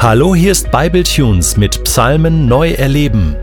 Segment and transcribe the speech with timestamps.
[0.00, 3.34] Hallo, hier ist Bibletunes mit Psalmen neu erleben.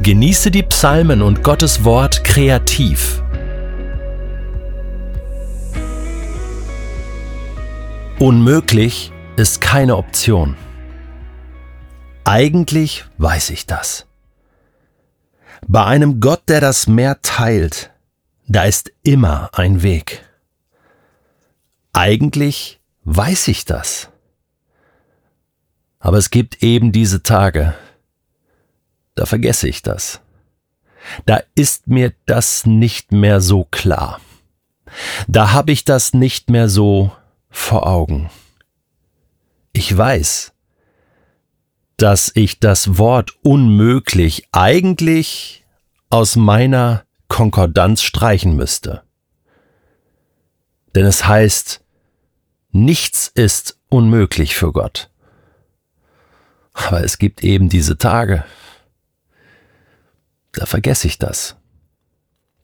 [0.00, 3.20] Genieße die Psalmen und Gottes Wort kreativ.
[8.20, 10.56] Unmöglich ist keine Option.
[12.22, 14.06] Eigentlich weiß ich das.
[15.66, 17.90] Bei einem Gott, der das Meer teilt,
[18.46, 20.24] da ist immer ein Weg.
[21.92, 24.10] Eigentlich weiß ich das.
[25.98, 27.74] Aber es gibt eben diese Tage,
[29.14, 30.20] da vergesse ich das.
[31.26, 34.20] Da ist mir das nicht mehr so klar.
[35.26, 37.12] Da habe ich das nicht mehr so
[37.50, 38.30] vor Augen.
[39.72, 40.52] Ich weiß,
[41.96, 45.64] dass ich das Wort unmöglich eigentlich
[46.10, 49.02] aus meiner Konkordanz streichen müsste.
[50.94, 51.84] Denn es heißt,
[52.70, 55.10] nichts ist unmöglich für Gott.
[56.86, 58.44] Aber es gibt eben diese Tage,
[60.52, 61.56] da vergesse ich das.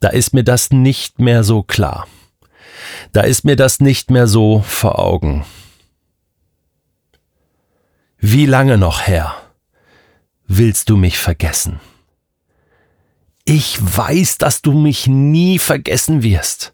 [0.00, 2.06] Da ist mir das nicht mehr so klar.
[3.12, 5.44] Da ist mir das nicht mehr so vor Augen.
[8.18, 9.34] Wie lange noch, Herr,
[10.46, 11.80] willst du mich vergessen?
[13.44, 16.72] Ich weiß, dass du mich nie vergessen wirst.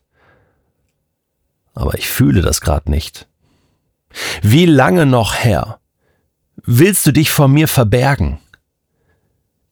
[1.75, 3.27] Aber ich fühle das gerade nicht.
[4.43, 5.80] Wie lange noch, Herr,
[6.65, 8.39] willst du dich vor mir verbergen?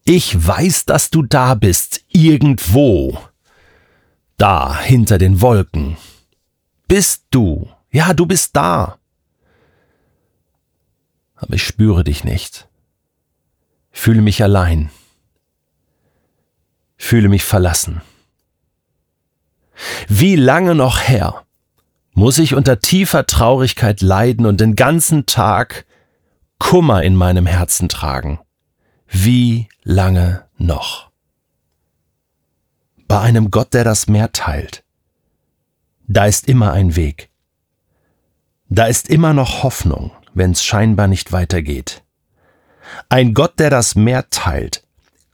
[0.04, 3.18] Ich weiß, dass du da bist, irgendwo.
[4.36, 5.96] Da, hinter den Wolken.
[6.86, 7.68] Bist du.
[7.90, 8.98] Ja, du bist da.
[11.36, 12.68] Aber ich spüre dich nicht.
[13.90, 14.90] Fühle mich allein.
[16.96, 18.00] Fühle mich verlassen.
[20.08, 21.44] Wie lange noch her
[22.12, 25.86] muss ich unter tiefer Traurigkeit leiden und den ganzen Tag
[26.58, 28.40] Kummer in meinem Herzen tragen.
[29.06, 31.10] Wie lange noch?
[33.06, 34.84] Bei einem Gott, der das Meer teilt,
[36.06, 37.30] da ist immer ein Weg.
[38.68, 42.02] Da ist immer noch Hoffnung, wenn es scheinbar nicht weitergeht.
[43.08, 44.82] Ein Gott, der das Meer teilt,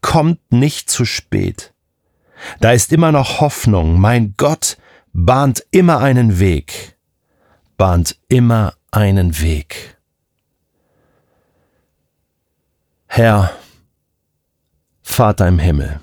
[0.00, 1.72] kommt nicht zu spät.
[2.60, 4.76] Da ist immer noch Hoffnung, mein Gott
[5.12, 6.96] bahnt immer einen Weg,
[7.76, 9.93] bahnt immer einen Weg.
[13.16, 13.56] Herr,
[15.04, 16.00] Vater im Himmel,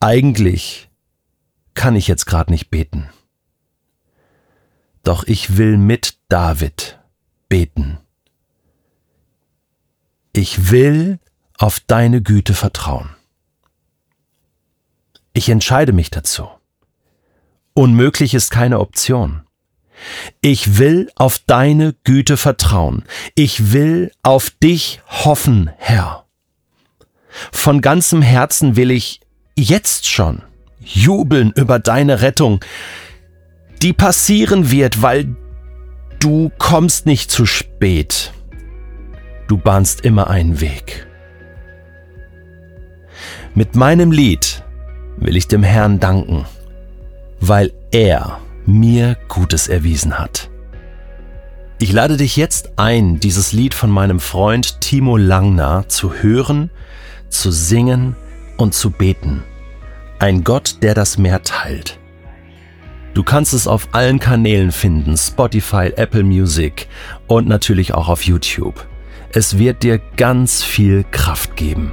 [0.00, 0.90] eigentlich
[1.74, 3.08] kann ich jetzt gerade nicht beten.
[5.04, 6.98] Doch ich will mit David
[7.48, 7.98] beten.
[10.32, 11.20] Ich will
[11.56, 13.14] auf deine Güte vertrauen.
[15.34, 16.48] Ich entscheide mich dazu.
[17.74, 19.43] Unmöglich ist keine Option.
[20.40, 23.04] Ich will auf deine Güte vertrauen.
[23.34, 26.24] Ich will auf dich hoffen, Herr.
[27.52, 29.20] Von ganzem Herzen will ich
[29.56, 30.42] jetzt schon
[30.80, 32.64] jubeln über deine Rettung,
[33.82, 35.34] die passieren wird, weil
[36.20, 38.32] du kommst nicht zu spät.
[39.48, 41.06] Du bahnst immer einen Weg.
[43.54, 44.64] Mit meinem Lied
[45.16, 46.46] will ich dem Herrn danken,
[47.40, 50.50] weil er mir Gutes erwiesen hat.
[51.78, 56.70] Ich lade dich jetzt ein, dieses Lied von meinem Freund Timo Langner zu hören,
[57.28, 58.16] zu singen
[58.56, 59.42] und zu beten.
[60.18, 61.98] Ein Gott, der das Meer teilt.
[63.12, 66.88] Du kannst es auf allen Kanälen finden, Spotify, Apple Music
[67.26, 68.86] und natürlich auch auf YouTube.
[69.32, 71.92] Es wird dir ganz viel Kraft geben.